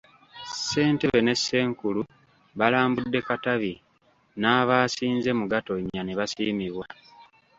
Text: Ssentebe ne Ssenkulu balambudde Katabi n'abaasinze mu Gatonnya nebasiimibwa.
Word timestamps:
Ssentebe 0.49 1.19
ne 1.23 1.33
Ssenkulu 1.37 2.01
balambudde 2.59 3.19
Katabi 3.27 3.73
n'abaasinze 4.39 5.31
mu 5.39 5.45
Gatonnya 5.51 6.01
nebasiimibwa. 6.05 6.85